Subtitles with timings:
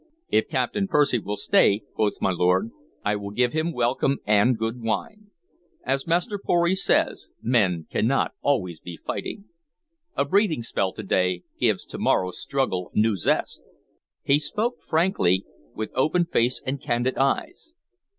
[0.31, 2.71] "If Captain Percy will stay," quoth my lord,
[3.05, 5.27] "I will give him welcome and good wine.
[5.83, 9.45] As Master Pory says, men cannot be always fighting.
[10.17, 13.61] A breathing spell to day gives to morrow's struggle new zest."
[14.23, 15.45] He spoke frankly,
[15.75, 17.73] with open face and candid eyes.